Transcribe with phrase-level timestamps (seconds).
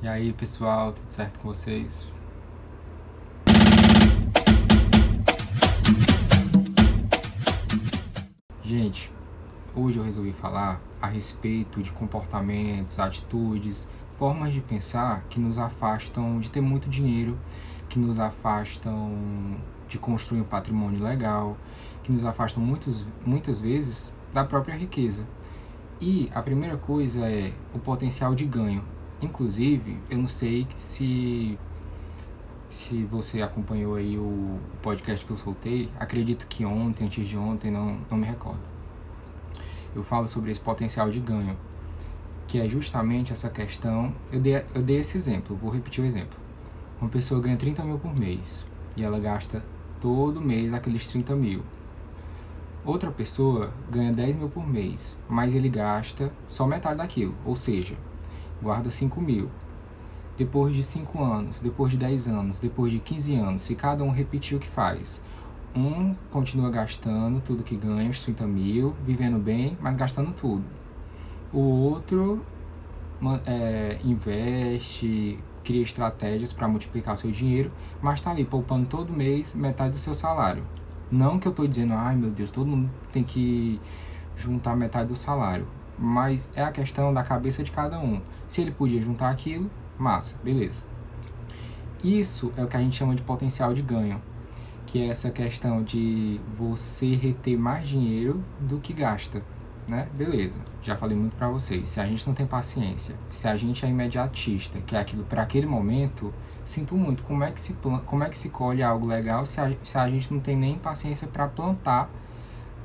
[0.00, 2.06] E aí, pessoal, tudo certo com vocês?
[8.62, 9.10] Gente,
[9.74, 16.38] hoje eu resolvi falar a respeito de comportamentos, atitudes, formas de pensar que nos afastam
[16.38, 17.36] de ter muito dinheiro,
[17.88, 19.56] que nos afastam
[19.88, 21.56] de construir um patrimônio legal,
[22.04, 25.26] que nos afastam muitos, muitas vezes da própria riqueza.
[26.00, 28.84] E a primeira coisa é o potencial de ganho.
[29.20, 31.58] Inclusive, eu não sei se
[32.70, 37.70] se você acompanhou aí o podcast que eu soltei, acredito que ontem, antes de ontem,
[37.70, 38.62] não, não me recordo.
[39.96, 41.56] Eu falo sobre esse potencial de ganho,
[42.46, 44.14] que é justamente essa questão.
[44.30, 46.38] Eu dei, eu dei esse exemplo, vou repetir o exemplo.
[47.00, 49.64] Uma pessoa ganha 30 mil por mês e ela gasta
[50.00, 51.62] todo mês aqueles 30 mil.
[52.84, 57.96] Outra pessoa ganha 10 mil por mês, mas ele gasta só metade daquilo, ou seja,
[58.62, 59.50] guarda 5 mil.
[60.36, 64.10] Depois de 5 anos, depois de 10 anos, depois de 15 anos, se cada um
[64.10, 65.20] repetir o que faz,
[65.74, 70.64] um continua gastando tudo que ganha, os 30 mil, vivendo bem, mas gastando tudo.
[71.52, 72.44] O outro
[73.46, 79.90] é, investe, cria estratégias para multiplicar seu dinheiro, mas está ali poupando todo mês metade
[79.90, 80.62] do seu salário.
[81.10, 83.80] Não que eu estou dizendo, ai meu Deus, todo mundo tem que
[84.36, 85.66] juntar metade do salário
[85.98, 88.20] mas é a questão da cabeça de cada um.
[88.46, 90.84] Se ele podia juntar aquilo, massa, beleza.
[92.02, 94.22] Isso é o que a gente chama de potencial de ganho,
[94.86, 99.42] que é essa questão de você reter mais dinheiro do que gasta,
[99.88, 100.08] né?
[100.16, 100.56] Beleza.
[100.82, 101.88] Já falei muito para vocês.
[101.88, 105.42] Se a gente não tem paciência, se a gente é imediatista, que é aquilo para
[105.42, 106.32] aquele momento,
[106.64, 107.22] sinto muito.
[107.24, 107.74] Como é que se
[108.06, 110.78] como é que se colhe algo legal se a, se a gente não tem nem
[110.78, 112.08] paciência para plantar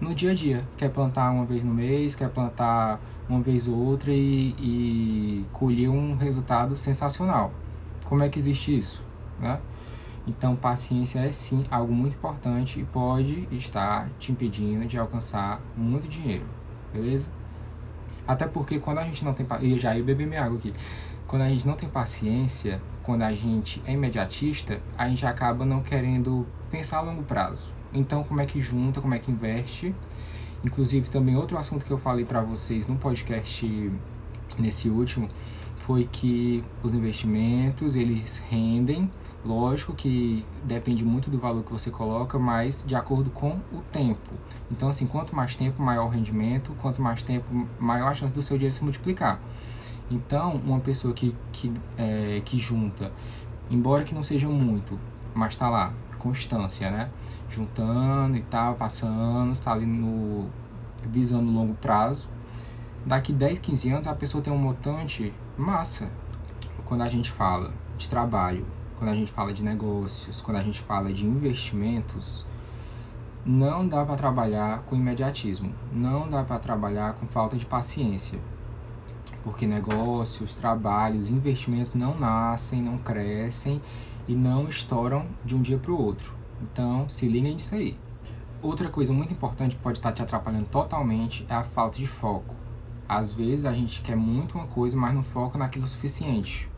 [0.04, 0.64] no dia a dia.
[0.78, 5.90] Quer plantar uma vez no mês, quer plantar uma vez ou outra e, e colher
[5.90, 7.52] um resultado sensacional.
[8.06, 9.04] Como é que existe isso?
[9.40, 9.60] Né?
[10.28, 16.08] Então, paciência é sim algo muito importante e pode estar te impedindo de alcançar muito
[16.08, 16.46] dinheiro,
[16.94, 17.30] beleza?
[18.26, 19.46] Até porque quando a gente não tem
[19.78, 20.74] já ia beber minha água aqui.
[21.28, 25.82] Quando a gente não tem paciência, quando a gente é imediatista, a gente acaba não
[25.82, 27.70] querendo pensar a longo prazo.
[27.94, 29.94] Então, como é que junta, como é que investe?
[30.64, 33.92] Inclusive, também outro assunto que eu falei para vocês no podcast
[34.58, 35.30] nesse último
[35.78, 39.12] foi que os investimentos, eles rendem,
[39.46, 44.32] lógico que depende muito do valor que você coloca, mas de acordo com o tempo.
[44.72, 47.46] Então, assim, quanto mais tempo, maior o rendimento, quanto mais tempo,
[47.78, 49.42] maior a chance do seu dinheiro se multiplicar.
[50.10, 53.12] Então, uma pessoa que, que, é, que junta,
[53.70, 54.98] embora que não seja muito,
[55.34, 55.94] mas está lá,
[56.24, 57.10] constância, né?
[57.50, 60.50] Juntando e tal, passando, está ali no
[61.04, 62.30] visando longo prazo.
[63.06, 66.10] Daqui 10, 15 anos a pessoa tem um montante massa.
[66.86, 68.66] Quando a gente fala de trabalho,
[68.98, 72.46] quando a gente fala de negócios, quando a gente fala de investimentos,
[73.46, 78.40] não dá para trabalhar com imediatismo, não dá para trabalhar com falta de paciência.
[79.44, 83.82] Porque negócios, trabalhos, investimentos não nascem, não crescem
[84.28, 86.34] e não estouram de um dia para o outro.
[86.62, 87.98] Então, se liguem nisso aí.
[88.62, 92.56] Outra coisa muito importante que pode estar te atrapalhando totalmente é a falta de foco.
[93.08, 96.70] Às vezes a gente quer muito uma coisa, mas não foca naquilo suficiente.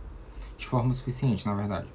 [0.57, 1.87] De forma suficiente, na verdade.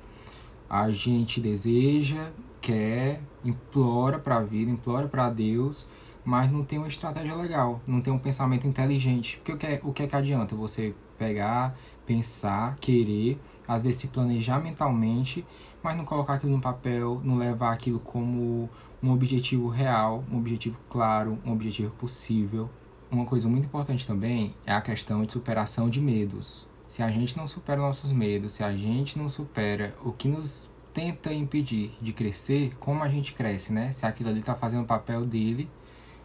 [0.68, 2.30] A gente deseja,
[2.60, 5.86] quer, implora para a vida, implora para Deus,
[6.24, 9.38] mas não tem uma estratégia legal, não tem um pensamento inteligente.
[9.38, 14.00] Porque o que é, o que, é que adianta você pegar, pensar, querer, às vezes
[14.00, 15.46] se planejar mentalmente,
[15.80, 18.68] mas não colocar aquilo no papel, não levar aquilo como
[19.00, 22.68] um objetivo real, um objetivo claro, um objetivo possível.
[23.08, 26.66] Uma coisa muito importante também é a questão de superação de medos.
[26.88, 30.68] Se a gente não supera nossos medos, se a gente não supera o que nos
[30.92, 33.92] tenta impedir de crescer, como a gente cresce, né?
[33.92, 35.70] Se aquilo ali está fazendo o papel dele,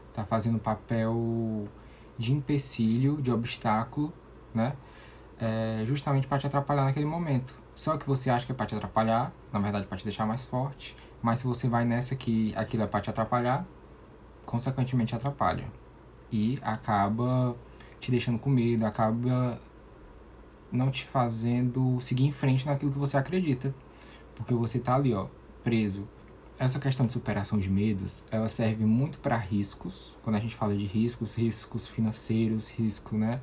[0.10, 1.68] está fazendo o papel
[2.18, 4.12] de empecilho, de obstáculo,
[4.52, 4.74] né?
[5.40, 7.54] É, justamente para te atrapalhar naquele momento.
[7.76, 10.46] Só que você acha que é para te atrapalhar, na verdade para te deixar mais
[10.46, 13.66] forte, mas se você vai nessa que aquilo é para te atrapalhar,
[14.46, 15.66] consequentemente atrapalha.
[16.32, 17.56] E acaba
[18.00, 19.60] te deixando com medo, acaba
[20.72, 23.74] não te fazendo seguir em frente naquilo que você acredita.
[24.36, 25.28] Porque você tá ali, ó,
[25.64, 26.08] preso.
[26.58, 30.16] Essa questão de superação de medos, ela serve muito para riscos.
[30.24, 33.42] Quando a gente fala de riscos, riscos financeiros, risco, né?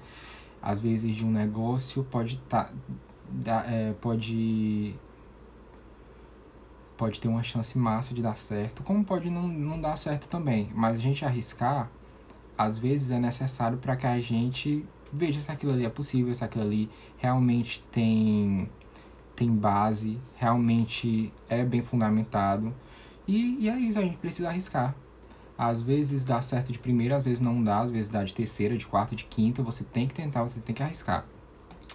[0.62, 2.70] Às vezes de um negócio pode tá,
[3.67, 4.94] é, pode
[6.97, 10.70] pode ter uma chance massa de dar certo, como pode não, não dar certo também.
[10.73, 11.91] Mas a gente arriscar,
[12.56, 16.44] às vezes é necessário para que a gente veja se aquilo ali é possível, se
[16.44, 16.88] aquilo ali
[17.19, 18.70] realmente tem,
[19.35, 22.73] tem base, realmente é bem fundamentado.
[23.26, 24.94] E, e é isso, a gente precisa arriscar.
[25.64, 28.76] Às vezes dá certo de primeira, às vezes não dá, às vezes dá de terceira,
[28.76, 29.62] de quarta, de quinta.
[29.62, 31.25] Você tem que tentar, você tem que arriscar.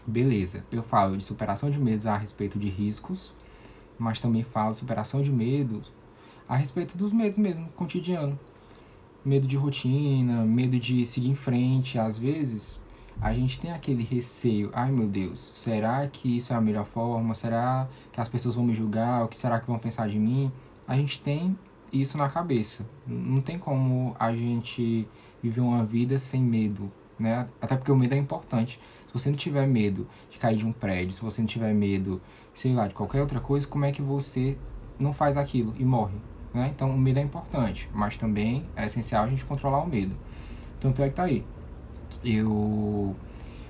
[0.05, 3.33] Beleza, eu falo de superação de medos a respeito de riscos,
[3.99, 5.91] mas também falo de superação de medos
[6.47, 8.39] a respeito dos medos mesmo, cotidiano.
[9.25, 11.99] Medo de rotina, medo de seguir em frente.
[11.99, 12.81] Às vezes
[13.19, 17.35] a gente tem aquele receio: ai meu Deus, será que isso é a melhor forma?
[17.35, 19.25] Será que as pessoas vão me julgar?
[19.25, 20.49] O que será que vão pensar de mim?
[20.87, 21.53] A gente tem
[21.91, 22.85] isso na cabeça.
[23.05, 25.07] Não tem como a gente
[25.41, 27.47] viver uma vida sem medo, né?
[27.61, 28.79] Até porque o medo é importante.
[29.07, 32.21] Se você não tiver medo de cair de um prédio, se você não tiver medo,
[32.53, 34.57] sei lá, de qualquer outra coisa, como é que você
[34.99, 36.17] não faz aquilo e morre,
[36.53, 36.71] né?
[36.73, 40.15] Então o medo é importante, mas também é essencial a gente controlar o medo.
[40.79, 41.45] Tanto é que tá aí.
[42.23, 43.15] Eu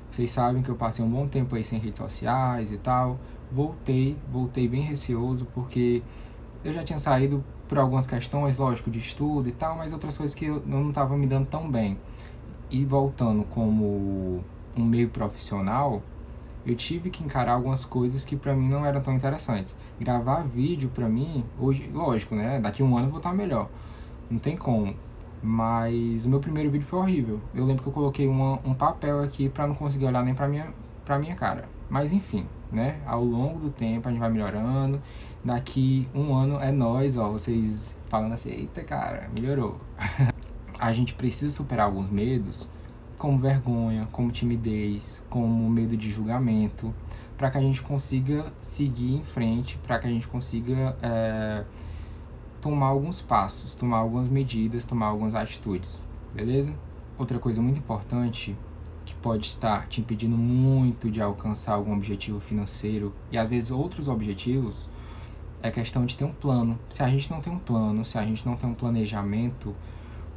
[0.10, 3.20] vocês sabem que eu passei um bom tempo aí sem redes sociais e tal.
[3.52, 6.02] Voltei, voltei bem receoso porque
[6.63, 10.36] eu já tinha saído por algumas questões, lógico, de estudo e tal, mas outras coisas
[10.36, 11.98] que eu não estava me dando tão bem.
[12.69, 14.44] E voltando como
[14.75, 16.02] um meio profissional,
[16.66, 19.75] eu tive que encarar algumas coisas que para mim não eram tão interessantes.
[20.00, 22.60] Gravar vídeo para mim, hoje, lógico, né?
[22.60, 23.70] Daqui a um ano eu vou estar melhor.
[24.30, 24.94] Não tem como.
[25.42, 27.40] Mas o meu primeiro vídeo foi horrível.
[27.56, 30.48] Eu lembro que eu coloquei uma, um papel aqui para não conseguir olhar nem pra
[30.48, 30.68] minha,
[31.07, 31.69] pra minha cara.
[31.89, 33.00] Mas enfim, né?
[33.06, 35.01] Ao longo do tempo a gente vai melhorando
[35.44, 39.80] daqui um ano é nós, ó, vocês falando assim, eita cara, melhorou.
[40.77, 42.69] a gente precisa superar alguns medos,
[43.18, 46.94] como vergonha, como timidez, como medo de julgamento,
[47.38, 51.63] para que a gente consiga seguir em frente, para que a gente consiga é,
[52.60, 56.74] tomar alguns passos, tomar algumas medidas, tomar algumas atitudes, beleza?
[57.18, 58.56] Outra coisa muito importante
[59.07, 64.09] que pode estar te impedindo muito de alcançar algum objetivo financeiro e às vezes outros
[64.09, 64.89] objetivos
[65.63, 66.77] é questão de ter um plano.
[66.89, 69.74] Se a gente não tem um plano, se a gente não tem um planejamento,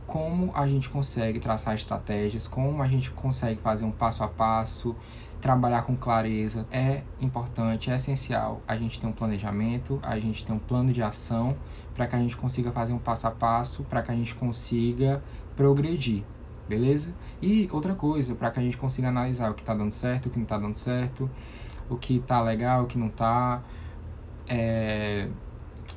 [0.06, 4.94] como a gente consegue traçar estratégias, como a gente consegue fazer um passo a passo,
[5.40, 6.64] trabalhar com clareza.
[6.70, 11.02] É importante, é essencial a gente ter um planejamento, a gente ter um plano de
[11.02, 11.56] ação
[11.92, 15.20] para que a gente consiga fazer um passo a passo, para que a gente consiga
[15.56, 16.22] progredir,
[16.70, 17.12] beleza?
[17.42, 20.30] E outra coisa, para que a gente consiga analisar o que está dando certo, o
[20.30, 21.28] que não está dando certo,
[21.88, 23.60] o que está legal, o que não está
[24.48, 25.26] é,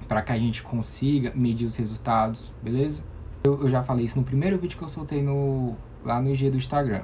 [0.08, 3.04] para que a gente consiga medir os resultados, beleza?
[3.44, 6.50] Eu, eu, já falei isso no primeiro vídeo que eu soltei no, lá no IG
[6.50, 7.04] do Instagram.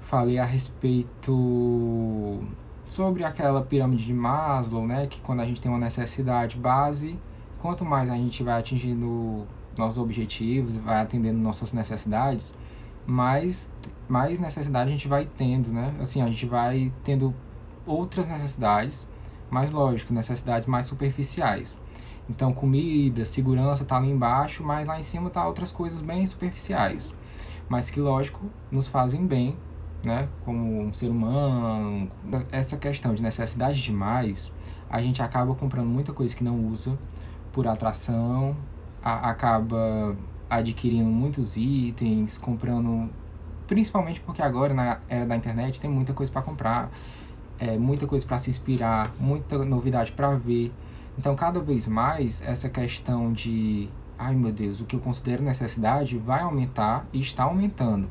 [0.00, 2.42] Falei a respeito
[2.84, 5.06] sobre aquela pirâmide de Maslow, né?
[5.06, 7.16] Que quando a gente tem uma necessidade base,
[7.60, 9.46] quanto mais a gente vai atingindo
[9.76, 12.56] nossos objetivos, vai atendendo nossas necessidades,
[13.06, 13.72] mais,
[14.08, 15.94] mais necessidade a gente vai tendo, né?
[16.00, 17.34] Assim, a gente vai tendo
[17.86, 19.08] outras necessidades
[19.50, 21.78] mais lógico, necessidades mais superficiais.
[22.28, 27.14] Então, comida, segurança tá ali embaixo, mas lá em cima tá outras coisas bem superficiais,
[27.68, 29.56] mas que lógico nos fazem bem,
[30.02, 32.10] né, como um ser humano.
[32.50, 34.50] Essa questão de necessidade demais,
[34.90, 36.98] a gente acaba comprando muita coisa que não usa
[37.52, 38.56] por atração,
[39.06, 40.16] a, acaba
[40.50, 43.08] adquirindo muitos itens, comprando
[43.68, 46.90] principalmente porque agora na era da internet tem muita coisa para comprar
[47.58, 50.72] é, muita coisa para se inspirar, muita novidade para ver.
[51.16, 56.18] Então, cada vez mais, essa questão de, ai meu Deus, o que eu considero necessidade
[56.18, 58.08] vai aumentar e está aumentando.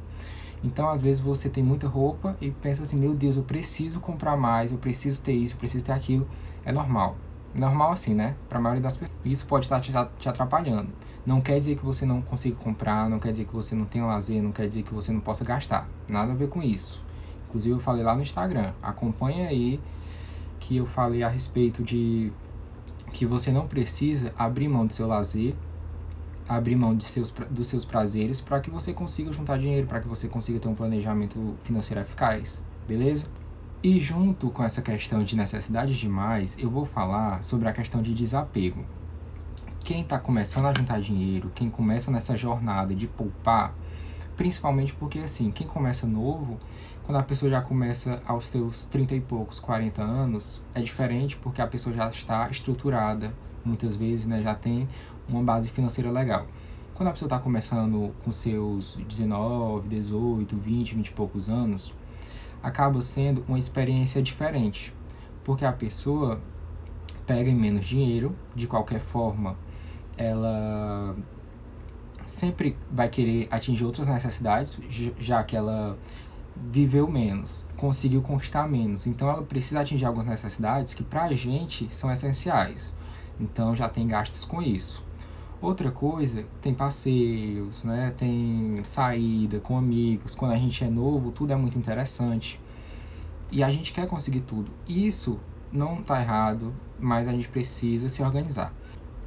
[0.64, 4.36] Então, às vezes você tem muita roupa e pensa assim: meu Deus, eu preciso comprar
[4.36, 6.28] mais, eu preciso ter isso, eu preciso ter aquilo.
[6.66, 7.18] É normal.
[7.56, 8.36] Normal assim, né?
[8.50, 9.18] Para a maioria das pessoas.
[9.24, 10.90] Isso pode estar te atrapalhando.
[11.26, 14.06] Não quer dizer que você não consiga comprar, não quer dizer que você não tenha
[14.06, 15.88] lazer, não quer dizer que você não possa gastar.
[16.08, 17.02] Nada a ver com isso.
[17.48, 18.74] Inclusive eu falei lá no Instagram.
[18.84, 19.80] Acompanha aí
[20.60, 22.32] que eu falei a respeito de
[23.14, 25.56] que você não precisa abrir mão do seu lazer,
[26.48, 30.08] abrir mão de seus, dos seus prazeres para que você consiga juntar dinheiro, para que
[30.08, 33.26] você consiga ter um planejamento financeiro eficaz, beleza?
[33.86, 38.16] E junto com essa questão de necessidade demais, eu vou falar sobre a questão de
[38.16, 38.84] desapego.
[39.82, 43.76] Quem está começando a juntar dinheiro, quem começa nessa jornada de poupar,
[44.36, 46.58] principalmente porque assim, quem começa novo,
[47.04, 51.62] quando a pessoa já começa aos seus 30 e poucos, 40 anos, é diferente porque
[51.62, 54.90] a pessoa já está estruturada, muitas vezes, né, já tem
[55.30, 56.48] uma base financeira legal.
[56.96, 61.94] Quando a pessoa está começando com seus 19, 18, 20, 20 e poucos anos,
[62.66, 64.92] acaba sendo uma experiência diferente,
[65.44, 66.42] porque a pessoa
[67.28, 69.56] pega em menos dinheiro, de qualquer forma,
[70.18, 71.16] ela
[72.26, 74.80] sempre vai querer atingir outras necessidades,
[75.20, 75.96] já que ela
[76.56, 79.06] viveu menos, conseguiu conquistar menos.
[79.06, 82.96] Então ela precisa atingir algumas necessidades que para a gente são essenciais.
[83.40, 85.05] Então já tem gastos com isso.
[85.66, 88.14] Outra coisa, tem passeios, né?
[88.16, 90.36] Tem saída com amigos.
[90.36, 92.62] Quando a gente é novo, tudo é muito interessante.
[93.52, 94.72] E a gente quer conseguir tudo.
[94.88, 95.40] Isso
[95.72, 98.72] não está errado, mas a gente precisa se organizar.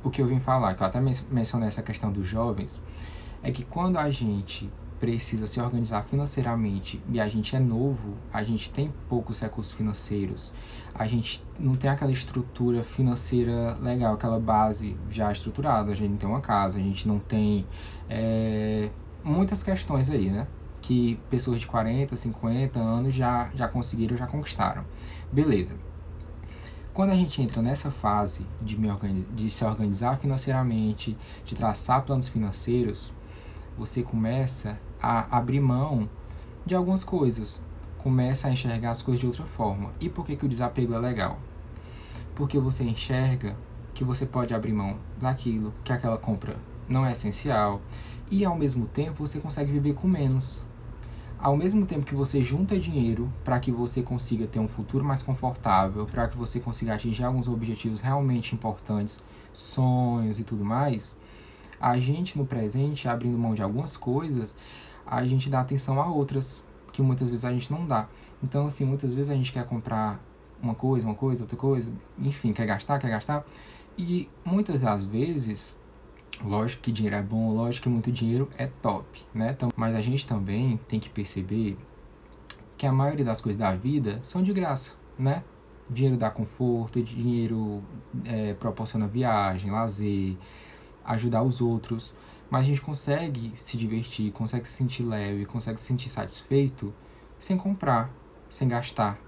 [0.04, 2.80] O que eu vim falar, que eu até mencionei essa questão dos jovens,
[3.42, 8.42] é que quando a gente precisa se organizar financeiramente e a gente é novo, a
[8.42, 10.52] gente tem poucos recursos financeiros,
[10.94, 16.16] a gente não tem aquela estrutura financeira legal, aquela base já estruturada, a gente não
[16.16, 17.66] tem uma casa, a gente não tem
[18.10, 18.90] é,
[19.22, 20.46] muitas questões aí, né?
[20.80, 24.84] Que pessoas de 40, 50 anos já, já conseguiram, já conquistaram.
[25.32, 25.74] Beleza.
[26.92, 28.76] Quando a gente entra nessa fase de,
[29.34, 33.12] de se organizar financeiramente, de traçar planos financeiros,
[33.76, 36.08] você começa a abrir mão
[36.66, 37.62] de algumas coisas,
[37.98, 39.90] começa a enxergar as coisas de outra forma.
[40.00, 41.38] E por que, que o desapego é legal?
[42.34, 43.56] Porque você enxerga
[43.94, 46.56] que você pode abrir mão daquilo, que aquela compra
[46.88, 47.80] não é essencial,
[48.30, 50.62] e ao mesmo tempo você consegue viver com menos.
[51.38, 55.22] Ao mesmo tempo que você junta dinheiro para que você consiga ter um futuro mais
[55.22, 61.16] confortável, para que você consiga atingir alguns objetivos realmente importantes, sonhos e tudo mais,
[61.80, 64.56] a gente no presente, abrindo mão de algumas coisas,
[65.06, 68.08] a gente dá atenção a outras que muitas vezes a gente não dá.
[68.42, 70.20] Então, assim, muitas vezes a gente quer comprar
[70.62, 73.44] uma coisa, uma coisa, outra coisa, enfim, quer gastar, quer gastar.
[73.96, 75.80] E muitas das vezes,
[76.44, 79.52] lógico que dinheiro é bom, lógico que muito dinheiro é top, né?
[79.56, 81.76] Então, mas a gente também tem que perceber
[82.76, 85.42] que a maioria das coisas da vida são de graça, né?
[85.90, 87.82] Dinheiro dá conforto, dinheiro
[88.24, 90.36] é, proporciona viagem, lazer,
[91.08, 92.12] ajudar os outros,
[92.50, 96.94] mas a gente consegue se divertir, consegue se sentir leve, consegue se sentir satisfeito
[97.38, 98.10] sem comprar,
[98.48, 99.18] sem gastar,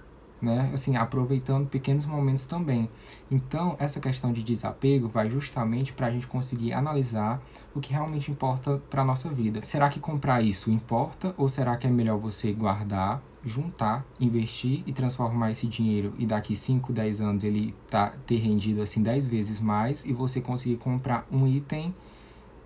[0.40, 0.70] né?
[0.72, 2.88] Assim, aproveitando pequenos momentos também.
[3.30, 7.40] Então, essa questão de desapego vai justamente para a gente conseguir analisar
[7.74, 9.60] o que realmente importa para nossa vida.
[9.64, 14.92] Será que comprar isso importa ou será que é melhor você guardar, juntar, investir e
[14.92, 19.60] transformar esse dinheiro e daqui 5, 10 anos ele tá ter rendido assim 10 vezes
[19.60, 21.94] mais e você conseguir comprar um item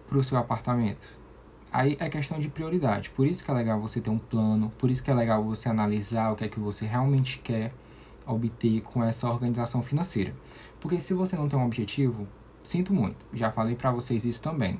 [0.08, 1.06] para o seu apartamento?
[1.72, 3.10] Aí é questão de prioridade.
[3.10, 5.68] Por isso que é legal você ter um plano, por isso que é legal você
[5.68, 7.72] analisar o que é que você realmente quer
[8.26, 10.34] obter com essa organização financeira.
[10.80, 12.26] Porque se você não tem um objetivo,
[12.62, 13.16] sinto muito.
[13.32, 14.78] Já falei para vocês isso também.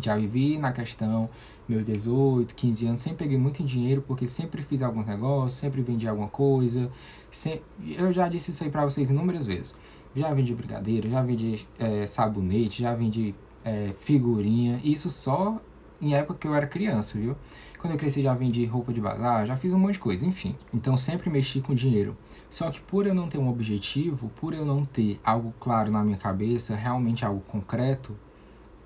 [0.00, 1.28] Já vivi na questão,
[1.68, 6.06] meus 18, 15 anos, sempre peguei muito dinheiro porque sempre fiz algum negócio, sempre vendi
[6.06, 6.90] alguma coisa.
[7.30, 7.62] Sempre,
[7.96, 9.74] eu já disse isso aí para vocês inúmeras vezes.
[10.14, 14.80] Já vendi brigadeiro, já vendi é, sabonete, já vendi é, figurinha.
[14.82, 15.60] Isso só
[16.00, 17.36] em época que eu era criança, viu?
[17.78, 20.56] Quando eu cresci já vendi roupa de bazar, já fiz um monte de coisa, enfim.
[20.72, 22.16] Então sempre mexi com dinheiro.
[22.48, 26.02] Só que por eu não ter um objetivo, por eu não ter algo claro na
[26.02, 28.16] minha cabeça, realmente algo concreto,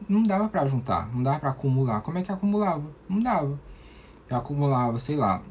[0.08, 2.00] não dava para juntar, não dava para acumular.
[2.00, 2.84] Como é que acumulava?
[3.08, 3.58] Não dava.
[4.28, 5.42] Eu acumulava, sei lá,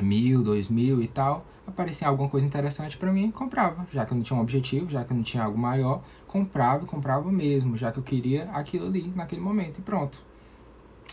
[0.00, 1.44] mil, dois mil e tal.
[1.66, 3.86] Aparecia alguma coisa interessante para mim, comprava.
[3.92, 6.84] Já que eu não tinha um objetivo, já que eu não tinha algo maior, comprava
[6.86, 10.30] comprava mesmo, já que eu queria aquilo ali naquele momento e pronto.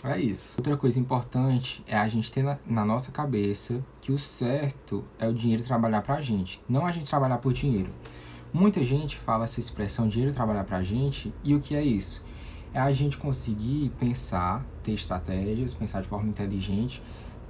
[0.03, 0.55] É isso.
[0.57, 5.27] Outra coisa importante é a gente ter na, na, nossa cabeça que o certo é
[5.27, 7.89] o dinheiro trabalhar pra gente, não a gente trabalhar por dinheiro.
[8.53, 12.23] Muita gente fala essa expressão dinheiro trabalhar pra gente, e o que é isso?
[12.73, 17.01] É a gente conseguir pensar, ter estratégias, pensar de forma inteligente,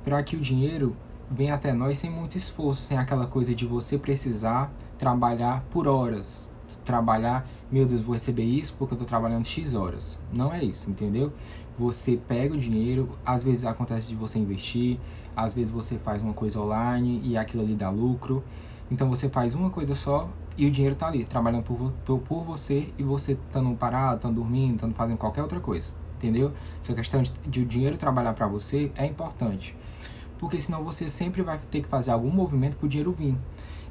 [0.04, 0.96] para que o dinheiro
[1.30, 6.48] venha até nós sem muito esforço, sem aquela coisa de você precisar trabalhar por horas,
[6.86, 10.18] trabalhar, meu Deus, vou receber isso porque eu tô trabalhando X horas.
[10.32, 11.34] Não é isso, entendeu?
[11.78, 14.98] Você pega o dinheiro, às vezes acontece de você investir,
[15.36, 18.44] às vezes você faz uma coisa online e aquilo ali dá lucro.
[18.90, 22.44] Então você faz uma coisa só e o dinheiro tá ali, trabalhando por, por, por
[22.44, 25.94] você e você estando parado, estando dormindo, estando fazendo qualquer outra coisa.
[26.18, 26.52] Entendeu?
[26.82, 29.76] Essa questão de, de o dinheiro trabalhar para você é importante.
[30.40, 33.36] Porque senão você sempre vai ter que fazer algum movimento para o dinheiro vir.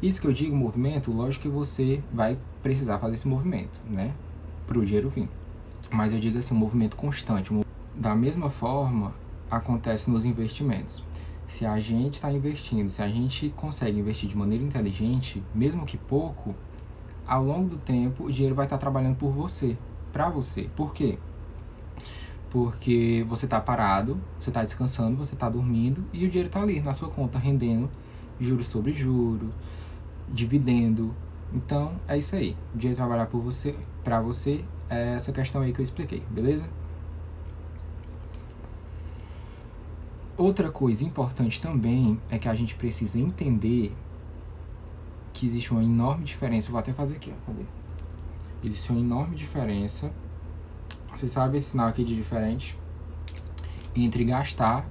[0.03, 4.13] Isso que eu digo movimento, lógico que você vai precisar fazer esse movimento, né?
[4.67, 5.29] Para o dinheiro vir.
[5.91, 7.51] Mas eu digo assim, um movimento constante.
[7.95, 9.15] Da mesma forma,
[9.51, 11.03] acontece nos investimentos.
[11.49, 15.97] Se a gente está investindo, se a gente consegue investir de maneira inteligente, mesmo que
[15.97, 16.55] pouco,
[17.27, 19.77] ao longo do tempo o dinheiro vai estar tá trabalhando por você,
[20.13, 20.69] para você.
[20.75, 21.19] Por quê?
[22.51, 26.81] Porque você está parado, você está descansando, você está dormindo e o dinheiro está ali
[26.81, 27.91] na sua conta rendendo
[28.41, 29.51] juros sobre juros,
[30.29, 31.15] dividendo.
[31.53, 32.57] Então é isso aí.
[32.75, 36.69] O dinheiro trabalhar por você, para você, é essa questão aí que eu expliquei, beleza?
[40.39, 43.95] Outra coisa importante também é que a gente precisa entender
[45.33, 46.71] que existe uma enorme diferença.
[46.71, 47.47] Vou até fazer aqui, ó.
[47.47, 47.65] Cadê?
[48.63, 50.13] Existe uma enorme diferença.
[51.17, 52.77] Você sabe esse sinal aqui de diferente?
[53.95, 54.87] Entre gastar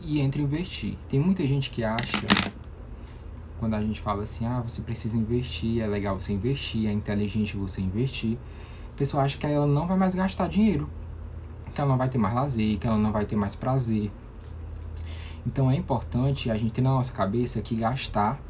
[0.00, 0.96] e entre investir.
[1.08, 2.26] Tem muita gente que acha,
[3.58, 7.56] quando a gente fala assim, ah, você precisa investir, é legal você investir, é inteligente
[7.56, 8.38] você investir.
[8.92, 10.88] A pessoa acha que ela não vai mais gastar dinheiro,
[11.74, 14.12] que ela não vai ter mais lazer, que ela não vai ter mais prazer.
[15.46, 18.40] Então é importante a gente ter na nossa cabeça que gastar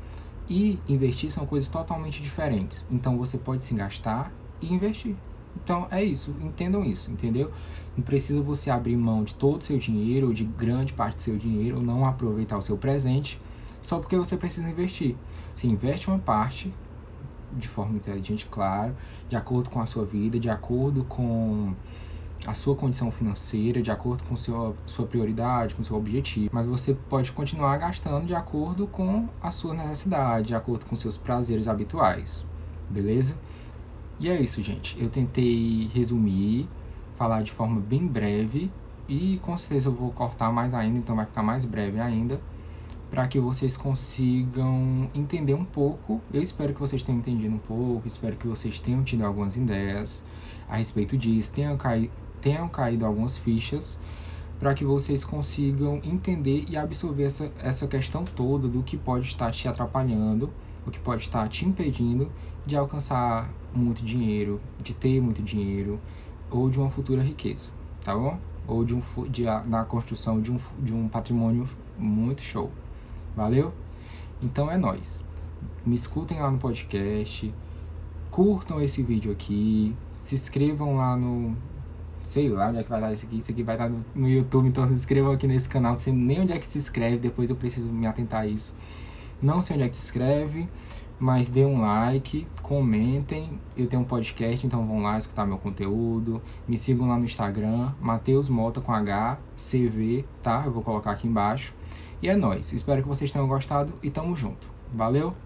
[0.49, 2.87] e investir são coisas totalmente diferentes.
[2.91, 5.17] Então você pode se gastar e investir.
[5.63, 7.51] Então é isso, entendam isso, entendeu?
[7.97, 11.23] Não precisa você abrir mão de todo o seu dinheiro, ou de grande parte do
[11.23, 13.41] seu dinheiro, ou não aproveitar o seu presente,
[13.81, 15.15] só porque você precisa investir.
[15.55, 16.73] Você investe uma parte,
[17.53, 18.97] de forma inteligente, claro,
[19.29, 21.73] de acordo com a sua vida, de acordo com
[22.47, 26.51] a sua condição financeira, de acordo com sua, sua prioridade, com seu objetivo.
[26.53, 31.17] Mas você pode continuar gastando de acordo com a sua necessidade, de acordo com seus
[31.17, 32.45] prazeres habituais.
[32.89, 33.37] Beleza?
[34.21, 35.01] E é isso, gente.
[35.01, 36.69] Eu tentei resumir,
[37.17, 38.71] falar de forma bem breve
[39.09, 42.41] e com certeza eu vou cortar mais ainda, então vai ficar mais breve ainda,
[43.11, 46.21] para que vocês consigam entender um pouco.
[46.33, 50.25] Eu espero que vocês tenham entendido um pouco, espero que vocês tenham tido algumas ideias
[50.69, 52.11] a respeito disso, tenham, cai
[52.45, 53.99] tenham caído algumas fichas
[54.61, 59.51] para que vocês consigam entender e absorver essa, essa questão toda do que pode estar
[59.51, 60.51] te atrapalhando,
[60.87, 62.31] o que pode estar te impedindo
[62.67, 65.99] de alcançar muito dinheiro, de ter muito dinheiro
[66.51, 67.71] ou de uma futura riqueza,
[68.05, 68.39] tá bom?
[68.69, 71.65] Ou de um de, na construção de um, de um patrimônio
[71.99, 72.71] muito show.
[73.35, 73.73] Valeu?
[74.43, 75.25] Então é nós.
[75.85, 77.53] Me escutem lá no podcast,
[78.31, 81.57] curtam esse vídeo aqui, se inscrevam lá no
[82.25, 84.29] sei lá onde é que vai dar isso aqui, isso aqui vai estar no, no
[84.29, 87.19] YouTube, então se inscrevam aqui nesse canal, não sei nem onde é que se inscreve,
[87.19, 88.75] depois eu preciso me atentar a isso.
[89.41, 90.69] Não sei onde é que se inscreve,
[91.19, 93.59] mas dê um like, comentem.
[93.77, 96.43] Eu tenho um podcast, então vão lá escutar meu conteúdo.
[96.67, 100.63] Me sigam lá no Instagram, Mateus Mota com H, CV, tá?
[100.65, 101.75] Eu vou colocar aqui embaixo.
[102.23, 102.73] E é nóis.
[102.73, 104.69] Espero que vocês tenham gostado e tamo junto.
[104.93, 105.45] Valeu!